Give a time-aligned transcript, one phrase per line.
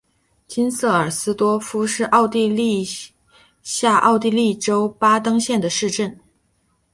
[0.47, 2.83] 金瑟尔斯多夫是奥地利
[3.61, 6.19] 下奥地利州巴登县的一个市镇。